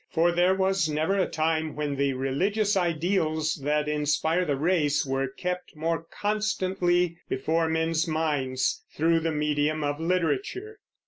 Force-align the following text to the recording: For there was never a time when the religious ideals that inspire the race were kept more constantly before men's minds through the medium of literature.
For 0.09 0.31
there 0.31 0.55
was 0.55 0.89
never 0.89 1.15
a 1.15 1.27
time 1.29 1.75
when 1.75 1.95
the 1.95 2.13
religious 2.13 2.75
ideals 2.75 3.53
that 3.63 3.87
inspire 3.87 4.45
the 4.45 4.55
race 4.55 5.05
were 5.05 5.27
kept 5.27 5.75
more 5.75 6.07
constantly 6.09 7.19
before 7.29 7.69
men's 7.69 8.07
minds 8.07 8.81
through 8.97 9.19
the 9.19 9.31
medium 9.31 9.83
of 9.83 9.99
literature. 9.99 10.79